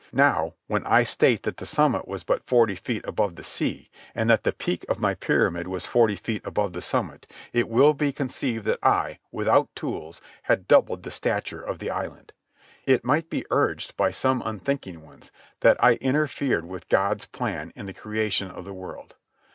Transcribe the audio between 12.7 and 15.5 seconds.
It might be urged by some unthinking ones